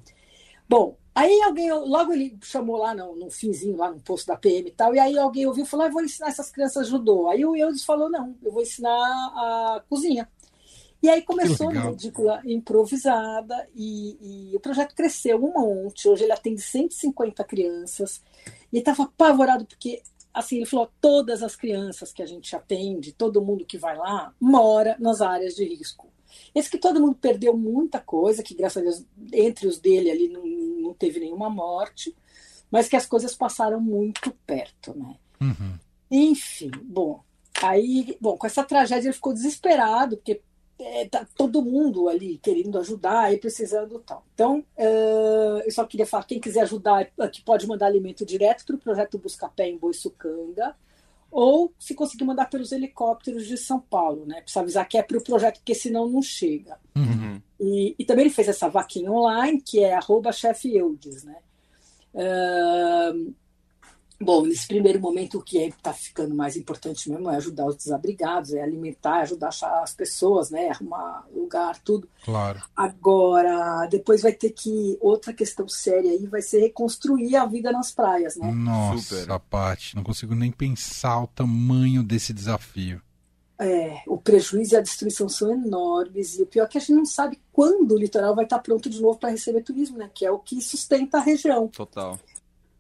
Bom, 0.70 0.96
aí 1.14 1.42
alguém, 1.42 1.70
logo 1.70 2.14
ele 2.14 2.38
chamou 2.42 2.78
lá 2.78 2.96
no, 2.96 3.14
no 3.18 3.30
finzinho, 3.30 3.76
lá 3.76 3.92
no 3.92 4.00
posto 4.00 4.28
da 4.28 4.38
PM 4.38 4.70
e 4.70 4.72
tal, 4.72 4.96
e 4.96 5.00
aí 5.00 5.18
alguém 5.18 5.46
ouviu 5.46 5.66
e 5.66 5.68
falou, 5.68 5.86
ah, 5.86 5.90
vou 5.90 6.02
ensinar 6.02 6.30
essas 6.30 6.50
crianças 6.50 6.88
judô. 6.88 7.28
Aí 7.28 7.44
o 7.46 7.58
Eudes 7.58 7.84
falou, 7.84 8.10
não, 8.10 8.34
eu 8.42 8.54
vou 8.54 8.62
ensinar 8.62 8.90
a 8.90 9.84
cozinha. 9.90 10.30
E 11.02 11.10
aí 11.10 11.24
começou 11.24 11.72
uma 11.72 11.92
edícula 11.92 12.42
improvisada 12.46 13.68
e, 13.76 14.52
e, 14.52 14.56
o 14.56 14.60
projeto 14.60 14.94
cresceu 14.94 15.44
um 15.44 15.54
monte. 15.54 16.08
Hoje 16.08 16.24
ele 16.24 16.32
atende 16.32 16.62
150 16.62 17.44
crianças. 17.44 18.22
E 18.72 18.78
estava 18.78 19.04
apavorado 19.04 19.66
porque, 19.66 20.04
assim, 20.32 20.58
ele 20.58 20.68
falou: 20.68 20.92
todas 21.02 21.42
as 21.42 21.56
crianças 21.56 22.14
que 22.14 22.22
a 22.22 22.26
gente 22.26 22.56
atende, 22.56 23.14
todo 23.14 23.42
mundo 23.42 23.66
que 23.66 23.80
vai 23.80 23.98
lá, 23.98 24.32
mora 24.40 24.96
nas 25.00 25.22
áreas 25.22 25.56
de 25.56 25.66
risco. 25.66 26.08
Esse 26.54 26.70
que 26.70 26.78
todo 26.78 27.02
mundo 27.02 27.16
perdeu 27.16 27.58
muita 27.58 28.00
coisa, 28.00 28.44
que 28.44 28.54
graças 28.54 28.78
a 28.78 28.82
Deus, 28.84 29.06
entre 29.34 29.68
os 29.68 29.80
dele 29.80 30.12
ali 30.12 30.30
não, 30.30 30.46
não 30.46 30.94
teve 30.94 31.20
nenhuma 31.20 31.50
morte, 31.50 32.16
mas 32.70 32.88
que 32.88 32.96
as 32.96 33.06
coisas 33.06 33.36
passaram 33.36 33.82
muito 33.82 34.32
perto, 34.46 34.98
né? 34.98 35.16
Uhum. 35.42 35.78
Enfim, 36.10 36.72
bom, 36.84 37.22
aí, 37.62 38.18
bom, 38.22 38.38
com 38.38 38.46
essa 38.46 38.64
tragédia 38.64 39.08
ele 39.08 39.14
ficou 39.14 39.34
desesperado, 39.34 40.18
porque 40.18 40.42
é, 40.82 41.08
tá 41.08 41.26
todo 41.36 41.62
mundo 41.62 42.10
ali 42.10 42.38
querendo 42.38 42.78
ajudar 42.80 43.34
e 43.34 43.38
precisando 43.38 44.00
tal. 44.00 44.26
Então, 44.34 44.60
uh, 44.78 45.62
eu 45.64 45.72
só 45.72 45.86
queria 45.86 46.06
falar, 46.06 46.26
quem 46.26 46.40
quiser 46.40 46.62
ajudar 46.62 47.08
aqui 47.20 47.42
pode 47.42 47.68
mandar 47.68 47.88
alimento 47.88 48.26
direto 48.26 48.66
para 48.66 48.76
o 48.76 48.80
projeto 48.80 49.18
Buscapé 49.18 49.68
em 49.68 49.78
Boiçucanga, 49.78 50.76
ou 51.32 51.74
se 51.80 51.96
conseguir 51.96 52.26
mandar 52.26 52.50
pelos 52.50 52.72
helicópteros 52.72 53.48
de 53.48 53.58
São 53.58 53.80
Paulo, 53.80 54.26
né? 54.26 54.42
Precisa 54.42 54.60
avisar 54.60 54.88
que 54.88 54.98
é 54.98 55.04
para 55.04 55.18
o 55.18 55.24
projeto, 55.24 55.60
porque 55.60 55.74
senão 55.74 56.10
não 56.10 56.22
chega. 56.22 56.78
Uhum. 56.96 57.42
E, 57.60 57.96
e, 57.98 58.06
também 58.06 58.26
ele 58.26 58.34
fez 58.34 58.50
essa 58.50 58.68
vaquinha 58.68 59.10
online, 59.10 59.62
que 59.62 59.82
é 59.82 59.94
arroba 59.94 60.32
né? 61.24 61.38
Uh, 62.14 63.34
Bom, 64.22 64.46
nesse 64.46 64.68
primeiro 64.68 65.00
momento, 65.00 65.40
o 65.40 65.42
que 65.42 65.58
está 65.58 65.92
ficando 65.92 66.36
mais 66.36 66.56
importante 66.56 67.10
mesmo 67.10 67.30
é 67.30 67.36
ajudar 67.38 67.66
os 67.66 67.76
desabrigados, 67.76 68.54
é 68.54 68.62
alimentar, 68.62 69.22
ajudar 69.22 69.48
a 69.48 69.50
achar 69.50 69.84
as 69.84 69.94
pessoas, 69.94 70.52
né? 70.52 70.70
Arrumar 70.70 71.26
lugar, 71.34 71.80
tudo. 71.80 72.08
Claro. 72.24 72.62
Agora, 72.76 73.88
depois 73.88 74.22
vai 74.22 74.34
ter 74.34 74.52
que. 74.52 74.98
Outra 75.02 75.34
questão 75.34 75.68
séria 75.68 76.12
aí 76.12 76.28
vai 76.28 76.42
ser 76.42 76.60
reconstruir 76.60 77.36
a 77.36 77.46
vida 77.46 77.72
nas 77.72 77.92
praias, 77.92 78.36
né? 78.36 78.52
Nossa, 78.52 79.22
Super. 79.22 79.40
Paty, 79.40 79.96
não 79.96 80.04
consigo 80.04 80.36
nem 80.36 80.52
pensar 80.52 81.24
o 81.24 81.28
tamanho 81.28 82.04
desse 82.04 82.32
desafio. 82.32 83.02
É, 83.60 84.02
o 84.08 84.18
prejuízo 84.18 84.74
e 84.74 84.78
a 84.78 84.82
destruição 84.82 85.30
são 85.30 85.52
enormes, 85.52 86.40
e 86.40 86.42
o 86.42 86.48
pior 86.48 86.64
é 86.64 86.68
que 86.68 86.78
a 86.80 86.82
gente 86.82 86.94
não 86.94 87.06
sabe 87.06 87.40
quando 87.54 87.92
o 87.92 87.98
litoral 87.98 88.34
vai 88.34 88.44
estar 88.44 88.58
pronto 88.58 88.90
de 88.90 89.00
novo 89.00 89.20
para 89.20 89.30
receber 89.30 89.62
turismo, 89.62 90.00
né? 90.00 90.10
Que 90.14 90.26
é 90.26 90.32
o 90.32 90.40
que 90.40 90.60
sustenta 90.62 91.18
a 91.18 91.22
região. 91.22 91.68
Total. 91.68 92.20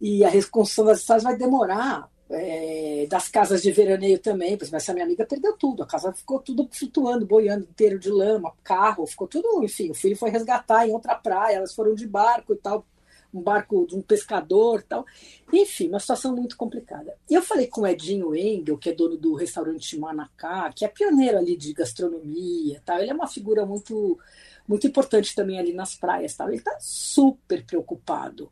E 0.01 0.25
a 0.25 0.29
reconstrução 0.29 0.85
das 0.85 0.99
estradas 0.99 1.23
vai 1.23 1.37
demorar. 1.37 2.09
É, 2.33 3.07
das 3.09 3.27
casas 3.27 3.61
de 3.61 3.73
veraneio 3.73 4.17
também, 4.17 4.57
mas 4.57 4.71
essa 4.71 4.93
minha 4.93 5.03
amiga 5.03 5.25
perdeu 5.25 5.51
tudo, 5.57 5.83
a 5.83 5.85
casa 5.85 6.13
ficou 6.13 6.39
tudo 6.39 6.65
flutuando, 6.71 7.25
boiando, 7.25 7.65
inteiro 7.65 7.99
de 7.99 8.09
lama, 8.09 8.53
carro, 8.63 9.05
ficou 9.05 9.27
tudo, 9.27 9.61
enfim, 9.65 9.91
o 9.91 9.93
filho 9.93 10.15
foi 10.15 10.29
resgatar 10.29 10.87
em 10.87 10.93
outra 10.93 11.13
praia, 11.13 11.57
elas 11.57 11.75
foram 11.75 11.93
de 11.93 12.07
barco 12.07 12.53
e 12.53 12.55
tal, 12.55 12.85
um 13.33 13.41
barco 13.41 13.85
de 13.85 13.95
um 13.95 14.01
pescador 14.01 14.79
e 14.79 14.83
tal, 14.83 15.05
enfim, 15.51 15.89
uma 15.89 15.99
situação 15.99 16.33
muito 16.33 16.55
complicada. 16.55 17.15
E 17.29 17.33
eu 17.33 17.41
falei 17.41 17.67
com 17.67 17.81
o 17.81 17.87
Edinho 17.87 18.33
Engel, 18.33 18.77
que 18.77 18.89
é 18.89 18.93
dono 18.93 19.17
do 19.17 19.33
restaurante 19.33 19.99
Manacá, 19.99 20.71
que 20.73 20.85
é 20.85 20.87
pioneiro 20.87 21.37
ali 21.37 21.57
de 21.57 21.73
gastronomia, 21.73 22.81
tal, 22.85 22.99
ele 22.99 23.11
é 23.11 23.13
uma 23.13 23.27
figura 23.27 23.65
muito, 23.65 24.17
muito 24.65 24.87
importante 24.87 25.35
também 25.35 25.59
ali 25.59 25.73
nas 25.73 25.95
praias, 25.95 26.33
tal, 26.33 26.47
ele 26.47 26.57
está 26.57 26.77
super 26.79 27.65
preocupado. 27.65 28.49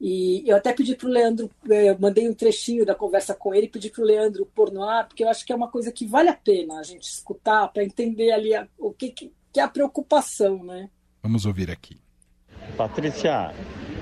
E 0.00 0.42
eu 0.46 0.56
até 0.56 0.72
pedi 0.72 0.96
para 0.96 1.06
o 1.06 1.10
Leandro, 1.10 1.50
eu 1.68 1.98
mandei 1.98 2.26
um 2.26 2.32
trechinho 2.32 2.86
da 2.86 2.94
conversa 2.94 3.34
com 3.34 3.54
ele, 3.54 3.68
pedi 3.68 3.90
para 3.90 4.02
o 4.02 4.06
Leandro 4.06 4.46
pôr 4.54 4.72
no 4.72 4.82
ar, 4.82 5.06
porque 5.06 5.22
eu 5.22 5.28
acho 5.28 5.44
que 5.44 5.52
é 5.52 5.56
uma 5.56 5.68
coisa 5.68 5.92
que 5.92 6.06
vale 6.06 6.30
a 6.30 6.34
pena 6.34 6.78
a 6.78 6.82
gente 6.82 7.02
escutar 7.02 7.68
para 7.68 7.84
entender 7.84 8.32
ali 8.32 8.54
a, 8.54 8.66
o 8.78 8.92
que, 8.92 9.10
que, 9.10 9.30
é 9.58 9.60
a 9.60 9.68
preocupação, 9.68 10.64
né? 10.64 10.88
Vamos 11.22 11.44
ouvir 11.44 11.70
aqui. 11.70 11.98
Patrícia, 12.78 13.54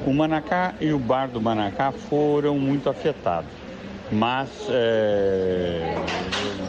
o 0.06 0.12
Manacá 0.12 0.76
e 0.80 0.92
o 0.92 1.00
bar 1.00 1.28
do 1.28 1.40
Manacá 1.40 1.90
foram 1.90 2.56
muito 2.56 2.88
afetados, 2.88 3.50
mas 4.12 4.48
é, 4.70 5.96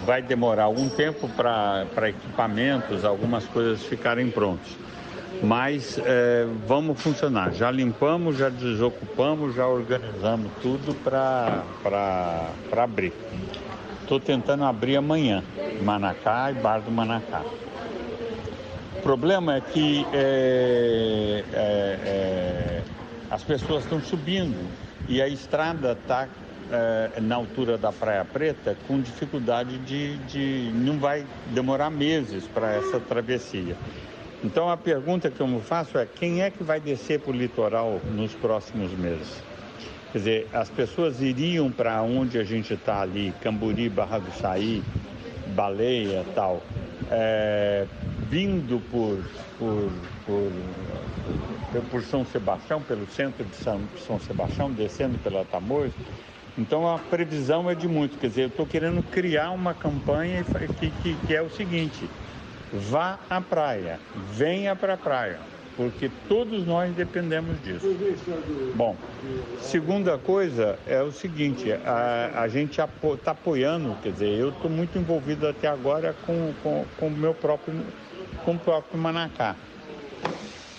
vai 0.08 0.24
demorar 0.24 0.64
algum 0.64 0.90
tempo 0.90 1.30
para 1.30 2.10
equipamentos, 2.10 3.06
algumas 3.06 3.46
coisas 3.46 3.84
ficarem 3.84 4.32
prontas 4.32 4.76
mas 5.42 6.00
é, 6.04 6.46
vamos 6.68 7.02
funcionar. 7.02 7.54
Já 7.54 7.72
limpamos, 7.72 8.38
já 8.38 8.50
desocupamos, 8.50 9.56
já 9.56 9.68
organizamos 9.68 10.52
tudo 10.62 10.94
para 11.04 11.64
abrir. 12.76 13.14
Estou 14.02 14.20
tentando 14.20 14.64
abrir 14.64 14.96
amanhã, 14.96 15.44
Manacá 15.84 16.52
e 16.52 16.56
Bar 16.56 16.82
do 16.82 16.92
Manacá. 16.92 17.44
O 18.98 19.02
problema 19.02 19.56
é 19.56 19.62
que 19.62 20.06
é, 20.12 21.44
é, 21.54 22.00
é 22.04 22.82
as 23.32 23.44
pessoas 23.44 23.84
estão 23.84 24.02
subindo 24.02 24.68
e 25.08 25.22
a 25.22 25.28
estrada 25.28 25.92
está 25.92 26.28
é, 26.72 27.22
na 27.22 27.36
altura 27.36 27.78
da 27.78 27.92
Praia 27.92 28.26
Preta 28.26 28.76
com 28.88 29.00
dificuldade 29.00 29.78
de, 29.80 30.18
de. 30.18 30.72
não 30.74 30.98
vai 30.98 31.26
demorar 31.48 31.90
meses 31.90 32.46
para 32.46 32.74
essa 32.74 33.00
travessia. 33.00 33.76
Então 34.44 34.70
a 34.70 34.78
pergunta 34.78 35.30
que 35.30 35.42
eu 35.42 35.48
me 35.48 35.62
faço 35.62 35.98
é 35.98 36.06
quem 36.06 36.42
é 36.42 36.50
que 36.50 36.64
vai 36.64 36.80
descer 36.80 37.20
para 37.20 37.32
o 37.32 37.36
litoral 37.36 38.00
nos 38.14 38.34
próximos 38.34 38.92
meses? 38.94 39.44
Quer 40.12 40.18
dizer, 40.18 40.48
as 40.54 40.70
pessoas 40.70 41.22
iriam 41.22 41.70
para 41.70 42.02
onde 42.02 42.40
a 42.40 42.44
gente 42.44 42.74
está 42.74 43.02
ali, 43.02 43.34
Camburi, 43.42 43.90
Barra 43.90 44.18
do 44.18 44.32
Saí, 44.32 44.82
Baleia 45.56 46.26
tal, 46.34 46.64
é, 47.12 47.86
vindo 48.30 48.82
por, 48.90 49.20
por, 49.60 49.92
por, 50.26 51.82
por, 51.92 52.04
São 52.04 52.26
Sebastião, 52.26 52.82
pelo 52.82 53.08
centro 53.08 53.44
de 53.44 53.56
São, 53.58 53.82
São 54.08 54.20
Sebastião, 54.20 54.72
descendo 54.72 55.18
pela 55.20 55.44
Tamoios. 55.46 55.94
Então 56.58 56.88
a 56.88 56.98
previsão 56.98 57.70
é 57.70 57.76
de 57.76 57.88
muito, 57.88 58.18
quer 58.18 58.28
dizer, 58.28 58.42
eu 58.44 58.48
estou 58.48 58.66
querendo 58.66 59.04
criar 59.12 59.52
uma 59.52 59.74
campanha 59.74 60.44
que, 60.80 60.90
que, 60.90 61.16
que 61.28 61.36
é 61.36 61.42
o 61.42 61.50
seguinte, 61.50 62.10
vá 62.74 63.20
à 63.30 63.42
praia, 63.42 64.00
venha 64.34 64.76
para 64.76 64.94
a 64.94 64.98
praia, 64.98 65.40
porque 65.76 66.10
todos 66.28 66.66
nós 66.66 66.94
dependemos 66.94 67.62
disso. 67.64 67.88
Bom, 68.76 68.96
segunda 69.60 70.18
coisa 70.18 70.78
é 70.88 71.02
o 71.02 71.12
seguinte, 71.12 71.72
a, 71.72 72.32
a 72.36 72.48
gente 72.48 72.80
está 72.82 73.32
apoiando, 73.32 73.96
quer 74.02 74.12
dizer, 74.12 74.40
eu 74.40 74.50
estou 74.50 74.70
muito 74.70 74.98
envolvido 74.98 75.48
até 75.48 75.68
agora 75.68 76.16
com, 76.26 76.54
com, 76.62 76.86
com 77.00 77.08
o 77.08 77.12
meu 77.12 77.34
próprio, 77.34 77.74
com 78.46 78.54
o 78.54 78.60
próprio 78.60 79.00
Manacá. 79.00 79.56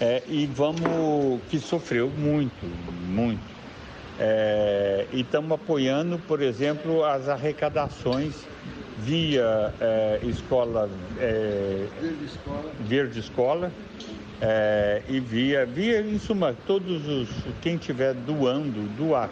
É, 0.00 0.22
e 0.26 0.46
vamos, 0.46 1.40
que 1.50 1.58
sofreu 1.58 2.08
muito, 2.08 2.64
muito. 3.06 3.60
É, 4.18 5.06
e 5.12 5.20
estamos 5.20 5.52
apoiando, 5.52 6.18
por 6.18 6.40
exemplo, 6.40 7.04
as 7.04 7.28
arrecadações 7.28 8.34
via 9.00 9.72
é, 9.80 10.20
escola, 10.24 10.88
é, 11.18 11.86
Verde 12.00 12.24
Escola, 12.24 12.72
Verde 12.80 13.18
escola 13.20 13.72
é, 14.40 15.02
e 15.08 15.20
via, 15.20 15.66
via, 15.66 16.00
em 16.00 16.18
suma, 16.18 16.56
todos 16.66 17.06
os, 17.06 17.28
quem 17.60 17.76
tiver 17.76 18.14
doando, 18.14 18.88
doar. 18.96 19.30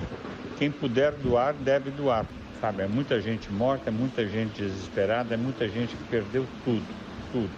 Quem 0.59 0.71
puder 0.71 1.13
doar, 1.13 1.55
deve 1.55 1.91
doar. 1.91 2.27
Sabe, 2.61 2.83
é 2.83 2.89
muita 2.89 3.21
gente 3.21 3.51
morta, 3.53 3.89
é 3.89 3.93
muita 3.93 4.27
gente 4.27 4.61
desesperada, 4.61 5.35
é 5.35 5.37
muita 5.37 5.69
gente 5.69 5.95
que 5.95 6.05
perdeu 6.05 6.47
tudo, 6.65 6.85
tudo. 7.33 7.51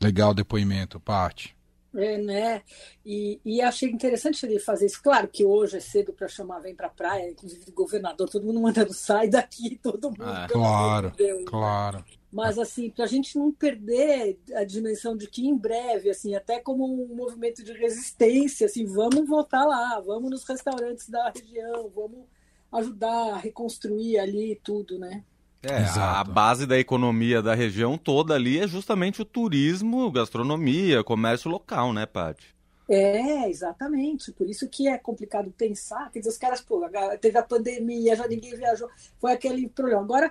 Legal 0.00 0.34
depoimento, 0.34 1.00
Paty. 1.00 1.54
É, 1.96 2.18
né? 2.18 2.62
E, 3.04 3.40
e 3.44 3.62
achei 3.62 3.88
interessante 3.88 4.44
ele 4.44 4.58
fazer 4.58 4.86
isso. 4.86 5.00
Claro 5.02 5.28
que 5.28 5.44
hoje 5.44 5.76
é 5.76 5.80
cedo 5.80 6.12
para 6.12 6.26
chamar 6.26 6.58
vem 6.58 6.74
para 6.74 6.88
a 6.88 6.90
praia, 6.90 7.30
inclusive 7.30 7.70
governador, 7.70 8.28
todo 8.28 8.44
mundo 8.44 8.60
mandando 8.60 8.92
sai 8.94 9.28
daqui, 9.28 9.78
todo 9.82 10.10
mundo. 10.10 10.22
Ah, 10.22 10.48
claro, 10.50 11.12
Deus, 11.16 11.44
claro. 11.46 12.04
Mas 12.32 12.58
assim, 12.58 12.90
para 12.90 13.04
a 13.04 13.08
gente 13.08 13.38
não 13.38 13.52
perder 13.52 14.40
a 14.54 14.64
dimensão 14.64 15.16
de 15.16 15.28
que 15.28 15.46
em 15.46 15.56
breve, 15.56 16.10
assim, 16.10 16.34
até 16.34 16.58
como 16.58 16.84
um 16.84 17.14
movimento 17.14 17.62
de 17.62 17.72
resistência, 17.72 18.66
assim, 18.66 18.84
vamos 18.86 19.28
voltar 19.28 19.64
lá, 19.64 20.00
vamos 20.00 20.30
nos 20.30 20.44
restaurantes 20.44 21.08
da 21.08 21.30
região, 21.30 21.88
vamos 21.94 22.26
ajudar 22.72 23.34
a 23.34 23.36
reconstruir 23.36 24.18
ali 24.18 24.60
tudo, 24.64 24.98
né? 24.98 25.24
É, 25.66 25.98
a 25.98 26.22
base 26.22 26.66
da 26.66 26.78
economia 26.78 27.40
da 27.40 27.54
região 27.54 27.96
toda 27.96 28.34
ali 28.34 28.58
é 28.58 28.68
justamente 28.68 29.22
o 29.22 29.24
turismo, 29.24 30.10
gastronomia, 30.10 31.02
comércio 31.02 31.50
local, 31.50 31.92
né, 31.92 32.04
Paty? 32.06 32.54
É, 32.88 33.48
exatamente. 33.48 34.30
Por 34.32 34.48
isso 34.48 34.68
que 34.68 34.88
é 34.88 34.98
complicado 34.98 35.50
pensar. 35.56 36.10
Quer 36.10 36.18
dizer, 36.18 36.30
os 36.30 36.38
caras, 36.38 36.60
pô, 36.60 36.86
teve 37.20 37.38
a 37.38 37.42
pandemia, 37.42 38.16
já 38.16 38.28
ninguém 38.28 38.54
viajou, 38.54 38.88
foi 39.18 39.32
aquele 39.32 39.68
problema. 39.68 40.02
Agora 40.02 40.30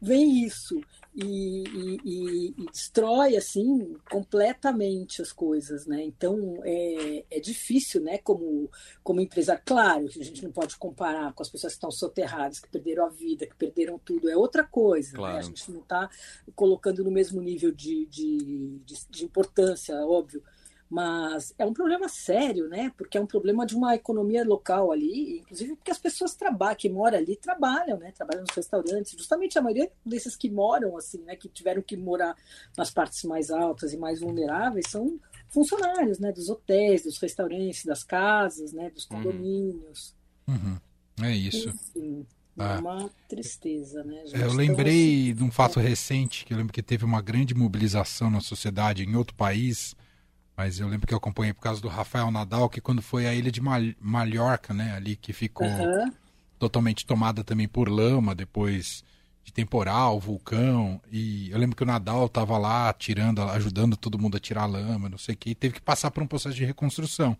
vem 0.00 0.44
isso. 0.44 0.80
E, 1.14 1.64
e, 2.04 2.54
e, 2.56 2.66
destrói 2.70 3.36
assim 3.36 3.96
completamente 4.10 5.20
as 5.20 5.30
coisas, 5.30 5.86
né? 5.86 6.02
Então 6.02 6.60
é, 6.64 7.24
é 7.30 7.40
difícil, 7.40 8.00
né? 8.00 8.18
Como 8.18 8.70
como 9.02 9.20
empresa, 9.20 9.60
claro, 9.62 10.06
a 10.06 10.24
gente 10.24 10.42
não 10.42 10.50
pode 10.50 10.76
comparar 10.76 11.32
com 11.34 11.42
as 11.42 11.50
pessoas 11.50 11.74
que 11.74 11.76
estão 11.76 11.90
soterradas, 11.90 12.60
que 12.60 12.68
perderam 12.68 13.06
a 13.06 13.10
vida, 13.10 13.46
que 13.46 13.54
perderam 13.54 13.98
tudo, 13.98 14.30
é 14.30 14.36
outra 14.36 14.64
coisa. 14.64 15.16
Claro. 15.16 15.34
Né? 15.34 15.40
A 15.40 15.42
gente 15.42 15.70
não 15.70 15.80
está 15.80 16.08
colocando 16.54 17.04
no 17.04 17.10
mesmo 17.10 17.42
nível 17.42 17.72
de, 17.72 18.06
de, 18.06 18.80
de, 18.84 19.06
de 19.10 19.24
importância, 19.24 19.94
óbvio 20.06 20.42
mas 20.92 21.54
é 21.58 21.64
um 21.64 21.72
problema 21.72 22.06
sério, 22.06 22.68
né? 22.68 22.92
Porque 22.98 23.16
é 23.16 23.20
um 23.20 23.26
problema 23.26 23.64
de 23.64 23.74
uma 23.74 23.94
economia 23.94 24.44
local 24.44 24.92
ali, 24.92 25.38
inclusive 25.38 25.74
porque 25.74 25.90
as 25.90 25.96
pessoas 25.96 26.34
trabalham, 26.34 26.76
que 26.76 26.90
moram 26.90 27.16
ali 27.16 27.34
trabalham, 27.34 27.98
né? 27.98 28.12
Trabalham 28.12 28.42
nos 28.42 28.54
restaurantes. 28.54 29.14
Justamente 29.16 29.58
a 29.58 29.62
maioria 29.62 29.90
desses 30.04 30.36
que 30.36 30.50
moram 30.50 30.94
assim, 30.94 31.22
né? 31.22 31.34
Que 31.34 31.48
tiveram 31.48 31.80
que 31.80 31.96
morar 31.96 32.36
nas 32.76 32.90
partes 32.90 33.24
mais 33.24 33.50
altas 33.50 33.94
e 33.94 33.96
mais 33.96 34.20
vulneráveis 34.20 34.84
são 34.90 35.18
funcionários, 35.48 36.18
né? 36.18 36.30
Dos 36.30 36.50
hotéis, 36.50 37.04
dos 37.04 37.18
restaurantes, 37.18 37.86
das 37.86 38.04
casas, 38.04 38.74
né? 38.74 38.90
Dos 38.90 39.08
uhum. 39.08 39.16
condomínios. 39.16 40.14
Uhum. 40.46 40.76
É 41.22 41.34
isso. 41.34 41.70
Enfim. 41.70 42.26
É 42.58 42.64
ah. 42.64 42.78
uma 42.80 43.10
tristeza, 43.26 44.04
né? 44.04 44.26
Já 44.26 44.36
eu 44.40 44.52
lembrei 44.52 45.30
assim... 45.30 45.34
de 45.36 45.42
um 45.42 45.50
fato 45.50 45.80
recente, 45.80 46.44
que 46.44 46.52
eu 46.52 46.58
lembro 46.58 46.70
que 46.70 46.82
teve 46.82 47.02
uma 47.02 47.22
grande 47.22 47.54
mobilização 47.54 48.30
na 48.30 48.42
sociedade 48.42 49.04
em 49.04 49.16
outro 49.16 49.34
país, 49.34 49.96
mas 50.62 50.78
eu 50.78 50.86
lembro 50.86 51.08
que 51.08 51.12
eu 51.12 51.18
acompanhei 51.18 51.52
por 51.52 51.60
causa 51.60 51.80
do 51.80 51.88
Rafael 51.88 52.30
Nadal, 52.30 52.68
que 52.68 52.80
quando 52.80 53.02
foi 53.02 53.26
a 53.26 53.34
ilha 53.34 53.50
de 53.50 53.60
Mal 53.60 53.80
Mallorca, 54.00 54.72
né, 54.72 54.94
ali 54.94 55.16
que 55.16 55.32
ficou 55.32 55.66
uhum. 55.66 56.12
totalmente 56.56 57.04
tomada 57.04 57.42
também 57.42 57.66
por 57.66 57.88
lama 57.88 58.32
depois 58.32 59.02
de 59.42 59.52
temporal, 59.52 60.20
vulcão, 60.20 61.00
e 61.10 61.50
eu 61.50 61.58
lembro 61.58 61.74
que 61.74 61.82
o 61.82 61.86
Nadal 61.86 62.26
estava 62.26 62.56
lá 62.58 62.92
tirando, 62.92 63.42
ajudando 63.42 63.96
todo 63.96 64.20
mundo 64.20 64.36
a 64.36 64.40
tirar 64.40 64.66
lama, 64.66 65.08
não 65.08 65.18
sei 65.18 65.34
o 65.34 65.36
que, 65.36 65.50
e 65.50 65.54
teve 65.56 65.74
que 65.74 65.80
passar 65.80 66.12
por 66.12 66.22
um 66.22 66.28
processo 66.28 66.54
de 66.54 66.64
reconstrução. 66.64 67.36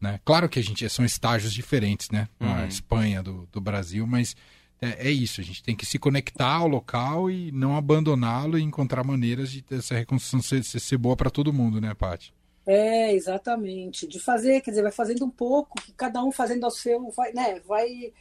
Né? 0.00 0.18
Claro 0.24 0.48
que 0.48 0.58
a 0.58 0.62
gente 0.62 0.88
são 0.88 1.04
estágios 1.04 1.54
diferentes, 1.54 2.10
né? 2.10 2.28
Uhum. 2.40 2.48
Na 2.48 2.66
Espanha 2.66 3.22
do, 3.22 3.48
do 3.52 3.60
Brasil, 3.60 4.04
mas 4.08 4.34
é, 4.82 5.08
é, 5.08 5.10
isso, 5.12 5.40
a 5.40 5.44
gente 5.44 5.62
tem 5.62 5.76
que 5.76 5.86
se 5.86 6.00
conectar 6.00 6.56
ao 6.56 6.66
local 6.66 7.30
e 7.30 7.52
não 7.52 7.76
abandoná-lo 7.76 8.58
e 8.58 8.62
encontrar 8.62 9.04
maneiras 9.04 9.52
de 9.52 9.64
essa 9.70 9.94
reconstrução 9.94 10.42
ser, 10.42 10.64
ser, 10.64 10.80
ser 10.80 10.98
boa 10.98 11.14
para 11.14 11.30
todo 11.30 11.52
mundo, 11.52 11.80
né, 11.80 11.94
Paty? 11.94 12.34
É, 12.66 13.12
exatamente. 13.12 14.06
De 14.06 14.18
fazer, 14.18 14.60
quer 14.60 14.70
dizer, 14.70 14.82
vai 14.82 14.92
fazendo 14.92 15.24
um 15.24 15.30
pouco, 15.30 15.80
que 15.80 15.92
cada 15.92 16.22
um 16.24 16.32
fazendo 16.32 16.64
ao 16.64 16.70
seu, 16.70 17.10
vai, 17.10 17.32
né, 17.32 17.60
vai. 17.60 18.12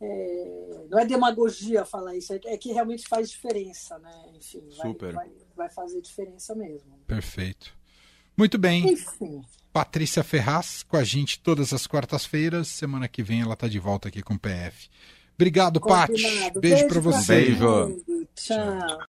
É, 0.00 0.86
não 0.88 0.98
é 0.98 1.04
demagogia 1.04 1.84
falar 1.84 2.16
isso, 2.16 2.32
é, 2.32 2.56
que 2.56 2.72
realmente 2.72 3.06
faz 3.06 3.28
diferença, 3.28 3.98
né? 3.98 4.10
Enfim, 4.34 4.62
vai, 4.78 5.12
vai, 5.12 5.30
vai, 5.54 5.70
fazer 5.70 6.00
diferença 6.00 6.54
mesmo. 6.54 6.98
Perfeito. 7.06 7.78
Muito 8.34 8.56
bem. 8.56 8.92
Enfim. 8.92 9.42
Patrícia 9.70 10.24
Ferraz 10.24 10.82
com 10.82 10.96
a 10.96 11.04
gente 11.04 11.38
todas 11.40 11.74
as 11.74 11.86
quartas-feiras. 11.86 12.68
Semana 12.68 13.06
que 13.06 13.22
vem 13.22 13.42
ela 13.42 13.52
está 13.52 13.68
de 13.68 13.78
volta 13.78 14.08
aqui 14.08 14.22
com 14.22 14.32
o 14.32 14.38
PF. 14.38 14.88
Obrigado, 15.34 15.80
Paty. 15.80 16.12
Beijo, 16.12 16.60
Beijo 16.60 16.88
para 16.88 17.00
você. 17.00 17.34
Beijo. 17.34 18.02
Tchau. 18.34 19.00